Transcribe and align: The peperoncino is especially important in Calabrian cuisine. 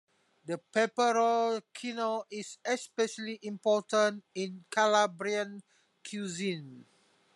The 0.45 0.57
peperoncino 0.73 2.23
is 2.31 2.57
especially 2.65 3.37
important 3.43 4.23
in 4.33 4.65
Calabrian 4.71 5.61
cuisine. 6.03 6.87